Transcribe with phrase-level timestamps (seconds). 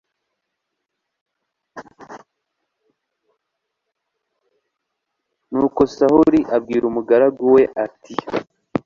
[5.51, 8.15] nuko sawuli abwira umugaragu we, ati